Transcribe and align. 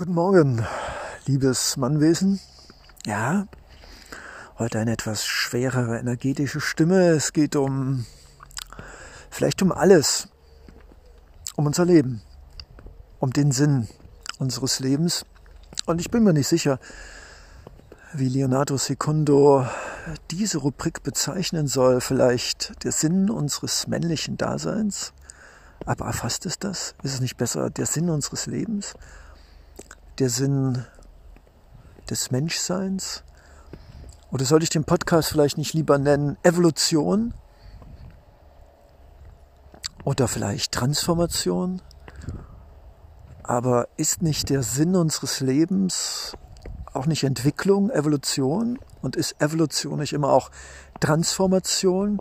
Guten 0.00 0.14
Morgen, 0.14 0.66
liebes 1.26 1.76
Mannwesen. 1.76 2.40
Ja, 3.04 3.46
heute 4.58 4.78
eine 4.78 4.92
etwas 4.92 5.26
schwerere 5.26 5.98
energetische 5.98 6.62
Stimme. 6.62 7.10
Es 7.10 7.34
geht 7.34 7.54
um, 7.54 8.06
vielleicht 9.28 9.60
um 9.60 9.72
alles, 9.72 10.28
um 11.54 11.66
unser 11.66 11.84
Leben, 11.84 12.22
um 13.18 13.30
den 13.34 13.52
Sinn 13.52 13.88
unseres 14.38 14.80
Lebens. 14.80 15.26
Und 15.84 16.00
ich 16.00 16.10
bin 16.10 16.24
mir 16.24 16.32
nicht 16.32 16.48
sicher, 16.48 16.80
wie 18.14 18.30
Leonardo 18.30 18.78
Secundo 18.78 19.66
diese 20.30 20.56
Rubrik 20.56 21.02
bezeichnen 21.02 21.66
soll. 21.66 22.00
Vielleicht 22.00 22.84
der 22.84 22.92
Sinn 22.92 23.28
unseres 23.28 23.86
männlichen 23.86 24.38
Daseins. 24.38 25.12
Aber 25.84 26.06
erfasst 26.06 26.46
es 26.46 26.58
das? 26.58 26.94
Ist 27.02 27.12
es 27.12 27.20
nicht 27.20 27.36
besser 27.36 27.68
der 27.68 27.84
Sinn 27.84 28.08
unseres 28.08 28.46
Lebens? 28.46 28.94
Der 30.20 30.28
Sinn 30.30 30.84
des 32.08 32.30
Menschseins? 32.30 33.24
Oder 34.30 34.44
sollte 34.44 34.64
ich 34.64 34.70
den 34.70 34.84
Podcast 34.84 35.30
vielleicht 35.30 35.58
nicht 35.58 35.74
lieber 35.74 35.98
nennen 35.98 36.36
Evolution? 36.42 37.34
Oder 40.04 40.28
vielleicht 40.28 40.72
Transformation? 40.72 41.82
Aber 43.42 43.88
ist 43.96 44.22
nicht 44.22 44.50
der 44.50 44.62
Sinn 44.62 44.94
unseres 44.94 45.40
Lebens 45.40 46.36
auch 46.92 47.06
nicht 47.06 47.24
Entwicklung, 47.24 47.90
Evolution? 47.90 48.78
Und 49.02 49.16
ist 49.16 49.40
Evolution 49.40 49.98
nicht 49.98 50.12
immer 50.12 50.30
auch 50.30 50.50
Transformation 51.00 52.20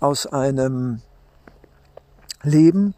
aus 0.00 0.26
einem 0.26 1.00
Leben, 2.42 2.94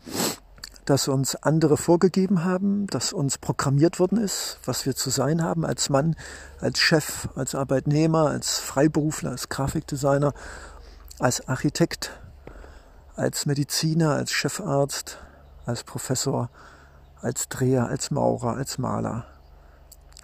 das 0.85 1.09
uns 1.09 1.37
andere 1.37 1.77
vorgegeben 1.77 2.45
haben, 2.45 2.87
das 2.89 3.13
uns 3.13 3.39
programmiert 3.39 3.99
worden 3.99 4.19
ist, 4.19 4.59
was 4.65 4.85
wir 4.87 4.95
zu 4.95 5.11
sein 5.11 5.43
haben 5.43 5.65
als 5.65 5.89
Mann, 5.89 6.17
als 6.61 6.79
Chef, 6.79 7.29
als 7.35 7.55
Arbeitnehmer, 7.55 8.29
als 8.29 8.59
Freiberufler, 8.59 9.31
als 9.31 9.49
Grafikdesigner, 9.49 10.35
als 11.19 11.49
Architekt, 11.49 12.11
als 13.17 13.47
Mediziner, 13.47 14.15
als 14.15 14.33
Chefarzt, 14.33 15.19
als 15.65 15.85
Professor, 15.85 16.51
als 17.21 17.49
Dreher, 17.49 17.89
als 17.89 18.11
Maurer, 18.11 18.57
als 18.57 18.77
Maler, 18.79 19.25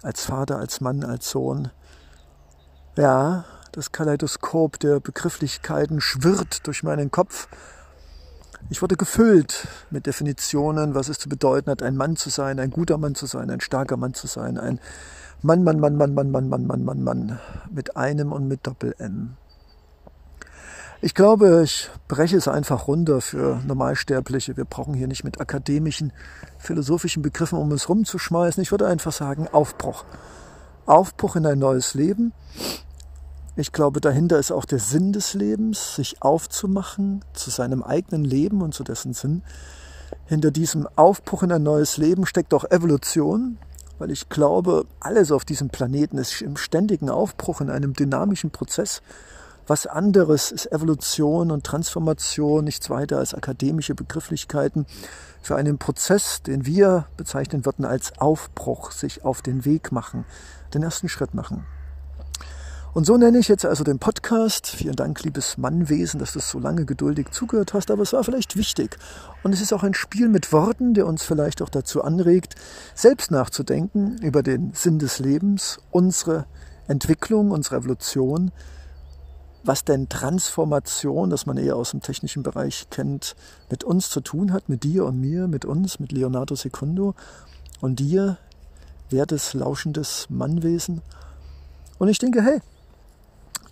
als 0.03 0.25
Vater, 0.25 0.57
als 0.57 0.81
Mann, 0.81 1.03
als 1.03 1.29
Sohn. 1.29 1.71
Ja, 2.95 3.45
das 3.71 3.91
Kaleidoskop 3.91 4.79
der 4.79 4.99
Begrifflichkeiten 4.99 6.01
schwirrt 6.01 6.67
durch 6.67 6.83
meinen 6.83 7.09
Kopf 7.09 7.47
ich 8.69 8.81
wurde 8.81 8.95
gefüllt 8.95 9.67
mit 9.91 10.05
Definitionen, 10.05 10.95
was 10.95 11.09
es 11.09 11.19
zu 11.19 11.29
bedeuten 11.29 11.69
hat, 11.69 11.83
ein 11.83 11.95
Mann 11.95 12.15
zu 12.15 12.29
sein, 12.29 12.59
ein 12.59 12.71
guter 12.71 12.97
Mann 12.97 13.15
zu 13.15 13.25
sein, 13.25 13.49
ein 13.49 13.61
starker 13.61 13.97
Mann 13.97 14.13
zu 14.13 14.27
sein, 14.27 14.57
ein 14.57 14.79
Mann, 15.41 15.63
Mann, 15.63 15.79
Mann, 15.79 15.95
Mann, 15.95 16.13
Mann, 16.13 16.31
Mann, 16.31 16.49
Mann, 16.49 16.67
Mann, 16.67 16.83
Mann, 16.83 17.03
Mann, 17.03 17.39
mit 17.71 17.97
einem 17.97 18.31
und 18.31 18.47
mit 18.47 18.67
Doppel-M. 18.67 19.37
Ich 21.03 21.15
glaube, 21.15 21.61
ich 21.63 21.89
breche 22.07 22.37
es 22.37 22.47
einfach 22.47 22.87
runter 22.87 23.21
für 23.21 23.59
Normalsterbliche. 23.65 24.55
Wir 24.55 24.65
brauchen 24.65 24.93
hier 24.93 25.07
nicht 25.07 25.23
mit 25.23 25.41
akademischen, 25.41 26.13
philosophischen 26.59 27.23
Begriffen 27.23 27.57
um 27.57 27.71
uns 27.71 27.89
rumzuschmeißen. 27.89 28.61
Ich 28.61 28.69
würde 28.69 28.85
einfach 28.85 29.11
sagen, 29.11 29.47
Aufbruch. 29.51 30.05
Aufbruch 30.85 31.35
in 31.35 31.47
ein 31.47 31.57
neues 31.57 31.95
Leben. 31.95 32.33
Ich 33.57 33.73
glaube, 33.73 33.99
dahinter 33.99 34.39
ist 34.39 34.51
auch 34.51 34.63
der 34.63 34.79
Sinn 34.79 35.11
des 35.11 35.33
Lebens, 35.33 35.95
sich 35.95 36.21
aufzumachen 36.21 37.25
zu 37.33 37.49
seinem 37.49 37.83
eigenen 37.83 38.23
Leben 38.23 38.61
und 38.61 38.73
zu 38.73 38.85
dessen 38.85 39.13
Sinn. 39.13 39.43
Hinter 40.25 40.51
diesem 40.51 40.87
Aufbruch 40.95 41.43
in 41.43 41.51
ein 41.51 41.63
neues 41.63 41.97
Leben 41.97 42.25
steckt 42.25 42.53
auch 42.53 42.63
Evolution, 42.71 43.57
weil 43.99 44.09
ich 44.09 44.29
glaube, 44.29 44.85
alles 45.01 45.33
auf 45.33 45.43
diesem 45.43 45.69
Planeten 45.69 46.17
ist 46.17 46.41
im 46.41 46.55
ständigen 46.55 47.09
Aufbruch, 47.09 47.59
in 47.59 47.69
einem 47.69 47.91
dynamischen 47.91 48.51
Prozess. 48.51 49.01
Was 49.67 49.85
anderes 49.85 50.53
ist 50.53 50.71
Evolution 50.71 51.51
und 51.51 51.65
Transformation, 51.65 52.63
nichts 52.63 52.89
weiter 52.89 53.17
als 53.17 53.33
akademische 53.33 53.95
Begrifflichkeiten 53.95 54.85
für 55.41 55.57
einen 55.57 55.77
Prozess, 55.77 56.41
den 56.41 56.65
wir 56.65 57.05
bezeichnen 57.17 57.65
würden 57.65 57.83
als 57.83 58.17
Aufbruch, 58.17 58.91
sich 58.91 59.25
auf 59.25 59.41
den 59.41 59.65
Weg 59.65 59.91
machen, 59.91 60.23
den 60.73 60.83
ersten 60.83 61.09
Schritt 61.09 61.33
machen. 61.33 61.65
Und 62.93 63.05
so 63.05 63.15
nenne 63.15 63.39
ich 63.39 63.47
jetzt 63.47 63.65
also 63.65 63.85
den 63.85 63.99
Podcast. 63.99 64.67
Vielen 64.67 64.97
Dank, 64.97 65.23
liebes 65.23 65.57
Mannwesen, 65.57 66.19
dass 66.19 66.33
du 66.33 66.39
so 66.39 66.59
lange 66.59 66.85
geduldig 66.85 67.31
zugehört 67.31 67.73
hast, 67.73 67.89
aber 67.89 68.03
es 68.03 68.11
war 68.11 68.21
vielleicht 68.25 68.57
wichtig. 68.57 68.97
Und 69.43 69.53
es 69.53 69.61
ist 69.61 69.71
auch 69.71 69.83
ein 69.83 69.93
Spiel 69.93 70.27
mit 70.27 70.51
Worten, 70.51 70.93
der 70.93 71.07
uns 71.07 71.23
vielleicht 71.23 71.61
auch 71.61 71.69
dazu 71.69 72.03
anregt, 72.03 72.55
selbst 72.93 73.31
nachzudenken 73.31 74.17
über 74.17 74.43
den 74.43 74.73
Sinn 74.73 74.99
des 74.99 75.19
Lebens, 75.19 75.79
unsere 75.89 76.47
Entwicklung, 76.89 77.51
unsere 77.51 77.77
Evolution, 77.77 78.51
was 79.63 79.85
denn 79.85 80.09
Transformation, 80.09 81.29
das 81.29 81.45
man 81.45 81.55
eher 81.55 81.77
aus 81.77 81.91
dem 81.91 82.01
technischen 82.01 82.43
Bereich 82.43 82.87
kennt, 82.89 83.37
mit 83.69 83.85
uns 83.85 84.09
zu 84.09 84.19
tun 84.19 84.51
hat, 84.51 84.67
mit 84.67 84.83
dir 84.83 85.05
und 85.05 85.17
mir, 85.17 85.47
mit 85.47 85.63
uns, 85.63 86.01
mit 86.01 86.11
Leonardo 86.11 86.55
Secundo 86.55 87.15
und 87.79 88.01
dir, 88.01 88.37
wertes, 89.09 89.53
lauschendes 89.53 90.27
Mannwesen. 90.29 91.01
Und 91.97 92.09
ich 92.09 92.17
denke, 92.17 92.41
hey, 92.41 92.59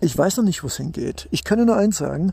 ich 0.02 0.18
weiß 0.18 0.38
noch 0.38 0.44
nicht, 0.44 0.64
wo 0.64 0.68
es 0.68 0.78
hingeht. 0.78 1.28
Ich 1.32 1.44
kann 1.44 1.64
nur 1.64 1.76
eins 1.76 1.98
sagen. 1.98 2.32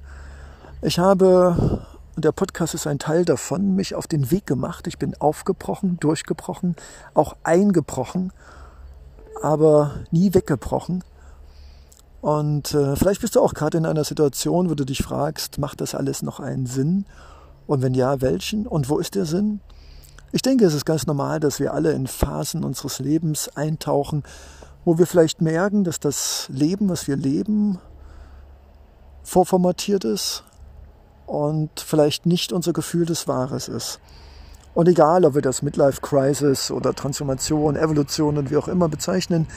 Ich 0.82 0.98
habe, 0.98 1.84
und 2.14 2.24
der 2.24 2.32
Podcast 2.32 2.74
ist 2.74 2.86
ein 2.86 2.98
Teil 2.98 3.24
davon, 3.24 3.74
mich 3.74 3.94
auf 3.94 4.06
den 4.06 4.30
Weg 4.30 4.46
gemacht. 4.46 4.86
Ich 4.86 4.98
bin 4.98 5.14
aufgebrochen, 5.18 5.98
durchgebrochen, 5.98 6.76
auch 7.14 7.36
eingebrochen, 7.42 8.32
aber 9.42 10.00
nie 10.10 10.32
weggebrochen. 10.32 11.02
Und 12.20 12.74
äh, 12.74 12.96
vielleicht 12.96 13.20
bist 13.20 13.36
du 13.36 13.40
auch 13.40 13.54
gerade 13.54 13.78
in 13.78 13.86
einer 13.86 14.04
Situation, 14.04 14.70
wo 14.70 14.74
du 14.74 14.84
dich 14.84 15.02
fragst, 15.02 15.58
macht 15.58 15.80
das 15.80 15.94
alles 15.94 16.22
noch 16.22 16.40
einen 16.40 16.66
Sinn? 16.66 17.04
Und 17.66 17.82
wenn 17.82 17.94
ja, 17.94 18.20
welchen? 18.20 18.66
Und 18.66 18.88
wo 18.88 18.98
ist 18.98 19.14
der 19.14 19.26
Sinn? 19.26 19.60
Ich 20.32 20.42
denke, 20.42 20.64
es 20.66 20.74
ist 20.74 20.84
ganz 20.84 21.06
normal, 21.06 21.40
dass 21.40 21.60
wir 21.60 21.72
alle 21.72 21.92
in 21.92 22.06
Phasen 22.06 22.64
unseres 22.64 22.98
Lebens 22.98 23.48
eintauchen, 23.56 24.22
wo 24.86 24.98
wir 24.98 25.06
vielleicht 25.06 25.42
merken, 25.42 25.82
dass 25.82 25.98
das 25.98 26.46
Leben, 26.48 26.88
was 26.88 27.08
wir 27.08 27.16
leben, 27.16 27.80
vorformatiert 29.24 30.04
ist 30.04 30.44
und 31.26 31.80
vielleicht 31.80 32.24
nicht 32.24 32.52
unser 32.52 32.72
Gefühl 32.72 33.04
des 33.04 33.26
Wahres 33.26 33.66
ist. 33.66 33.98
Und 34.74 34.88
egal, 34.88 35.24
ob 35.24 35.34
wir 35.34 35.42
das 35.42 35.60
Midlife 35.62 36.00
Crisis 36.02 36.70
oder 36.70 36.94
Transformation, 36.94 37.74
Evolution 37.74 38.38
und 38.38 38.52
wie 38.52 38.56
auch 38.56 38.68
immer 38.68 38.88
bezeichnen, 38.88 39.48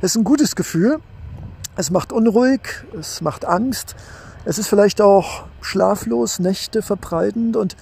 es 0.00 0.12
ist 0.12 0.16
ein 0.16 0.24
gutes 0.24 0.56
Gefühl. 0.56 1.00
Es 1.76 1.90
macht 1.90 2.10
unruhig, 2.10 2.86
es 2.98 3.20
macht 3.20 3.44
Angst. 3.44 3.94
Es 4.46 4.58
ist 4.58 4.68
vielleicht 4.68 5.02
auch 5.02 5.44
schlaflos, 5.60 6.38
Nächte 6.38 6.80
verbreitend 6.80 7.58
und 7.58 7.76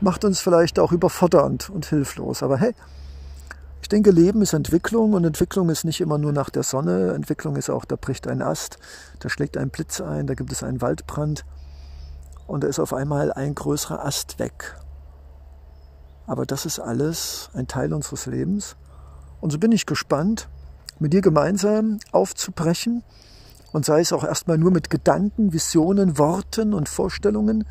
macht 0.00 0.24
uns 0.24 0.38
vielleicht 0.38 0.78
auch 0.78 0.92
überfordernd 0.92 1.68
und 1.68 1.86
hilflos. 1.86 2.44
Aber 2.44 2.58
hey, 2.58 2.76
ich 3.84 3.88
denke, 3.88 4.12
Leben 4.12 4.40
ist 4.40 4.54
Entwicklung 4.54 5.12
und 5.12 5.26
Entwicklung 5.26 5.68
ist 5.68 5.84
nicht 5.84 6.00
immer 6.00 6.16
nur 6.16 6.32
nach 6.32 6.48
der 6.48 6.62
Sonne. 6.62 7.12
Entwicklung 7.12 7.56
ist 7.56 7.68
auch, 7.68 7.84
da 7.84 7.96
bricht 7.96 8.26
ein 8.26 8.40
Ast, 8.40 8.78
da 9.18 9.28
schlägt 9.28 9.58
ein 9.58 9.68
Blitz 9.68 10.00
ein, 10.00 10.26
da 10.26 10.32
gibt 10.32 10.50
es 10.52 10.62
einen 10.62 10.80
Waldbrand 10.80 11.44
und 12.46 12.64
da 12.64 12.68
ist 12.68 12.78
auf 12.78 12.94
einmal 12.94 13.30
ein 13.30 13.54
größerer 13.54 14.02
Ast 14.02 14.38
weg. 14.38 14.74
Aber 16.26 16.46
das 16.46 16.64
ist 16.64 16.78
alles 16.78 17.50
ein 17.52 17.68
Teil 17.68 17.92
unseres 17.92 18.24
Lebens. 18.24 18.76
Und 19.42 19.50
so 19.50 19.58
bin 19.58 19.70
ich 19.70 19.84
gespannt, 19.84 20.48
mit 20.98 21.12
dir 21.12 21.20
gemeinsam 21.20 21.98
aufzubrechen 22.10 23.04
und 23.72 23.84
sei 23.84 24.00
es 24.00 24.14
auch 24.14 24.24
erstmal 24.24 24.56
nur 24.56 24.70
mit 24.70 24.88
Gedanken, 24.88 25.52
Visionen, 25.52 26.16
Worten 26.16 26.72
und 26.72 26.88
Vorstellungen, 26.88 27.66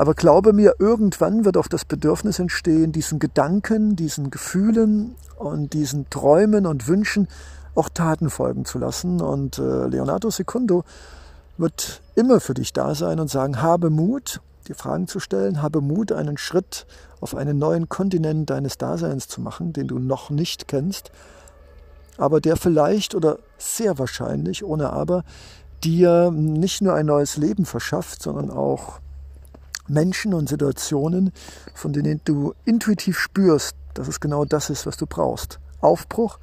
aber 0.00 0.14
glaube 0.14 0.54
mir, 0.54 0.76
irgendwann 0.78 1.44
wird 1.44 1.58
auch 1.58 1.66
das 1.66 1.84
Bedürfnis 1.84 2.38
entstehen, 2.38 2.90
diesen 2.90 3.18
Gedanken, 3.18 3.96
diesen 3.96 4.30
Gefühlen 4.30 5.14
und 5.36 5.74
diesen 5.74 6.08
Träumen 6.08 6.64
und 6.64 6.88
Wünschen 6.88 7.28
auch 7.74 7.90
Taten 7.90 8.30
folgen 8.30 8.64
zu 8.64 8.78
lassen. 8.78 9.20
Und 9.20 9.58
äh, 9.58 9.88
Leonardo 9.88 10.30
Secundo 10.30 10.84
wird 11.58 12.00
immer 12.14 12.40
für 12.40 12.54
dich 12.54 12.72
da 12.72 12.94
sein 12.94 13.20
und 13.20 13.28
sagen, 13.28 13.60
habe 13.60 13.90
Mut, 13.90 14.40
dir 14.68 14.74
Fragen 14.74 15.06
zu 15.06 15.20
stellen, 15.20 15.60
habe 15.60 15.82
Mut, 15.82 16.12
einen 16.12 16.38
Schritt 16.38 16.86
auf 17.20 17.34
einen 17.34 17.58
neuen 17.58 17.90
Kontinent 17.90 18.48
deines 18.48 18.78
Daseins 18.78 19.28
zu 19.28 19.42
machen, 19.42 19.74
den 19.74 19.86
du 19.86 19.98
noch 19.98 20.30
nicht 20.30 20.66
kennst, 20.66 21.10
aber 22.16 22.40
der 22.40 22.56
vielleicht 22.56 23.14
oder 23.14 23.38
sehr 23.58 23.98
wahrscheinlich, 23.98 24.64
ohne 24.64 24.94
aber, 24.94 25.24
dir 25.84 26.30
nicht 26.30 26.80
nur 26.80 26.94
ein 26.94 27.04
neues 27.04 27.36
Leben 27.36 27.66
verschafft, 27.66 28.22
sondern 28.22 28.50
auch 28.50 29.00
Menschen 29.90 30.32
und 30.32 30.48
Situationen, 30.48 31.32
von 31.74 31.92
denen 31.92 32.20
du 32.24 32.54
intuitiv 32.64 33.18
spürst, 33.18 33.76
dass 33.94 34.08
es 34.08 34.20
genau 34.20 34.44
das 34.44 34.70
ist, 34.70 34.86
was 34.86 34.96
du 34.96 35.06
brauchst. 35.06 35.58
Aufbruch, 35.80 36.38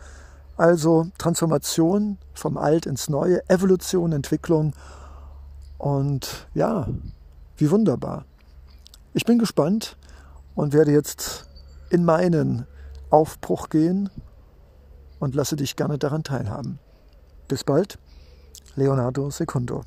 also 0.57 1.07
Transformation 1.17 2.17
vom 2.33 2.57
Alt 2.57 2.85
ins 2.85 3.09
Neue, 3.09 3.47
Evolution, 3.49 4.11
Entwicklung 4.11 4.73
und 5.77 6.47
ja, 6.53 6.87
wie 7.55 7.71
wunderbar. 7.71 8.25
Ich 9.13 9.25
bin 9.25 9.39
gespannt 9.39 9.97
und 10.55 10.73
werde 10.73 10.91
jetzt 10.91 11.49
in 11.89 12.03
meinen 12.03 12.67
Aufbruch 13.09 13.69
gehen 13.69 14.09
und 15.19 15.35
lasse 15.35 15.55
dich 15.55 15.75
gerne 15.75 15.97
daran 15.97 16.23
teilhaben. 16.23 16.79
Bis 17.47 17.63
bald, 17.63 17.97
Leonardo 18.75 19.29
Secundo. 19.29 19.83